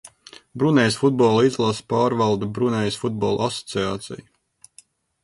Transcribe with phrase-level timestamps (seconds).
[0.61, 4.23] Brunejas futbola izlasi pārvalda Brunejas Futbola asociācija.